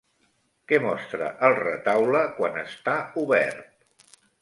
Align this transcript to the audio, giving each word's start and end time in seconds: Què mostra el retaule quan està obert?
Què 0.71 0.79
mostra 0.85 1.27
el 1.49 1.59
retaule 1.61 2.25
quan 2.41 2.61
està 2.65 2.99
obert? 3.27 4.15